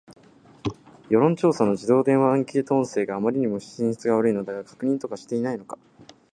[1.11, 5.77] 世論調査の自動電話アンケート音声があまりにも品質悪いのだが、確認とかしていないのか